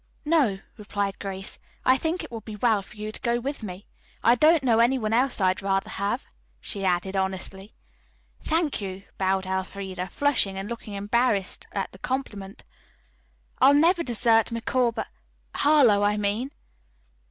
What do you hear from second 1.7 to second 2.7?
"I think it would be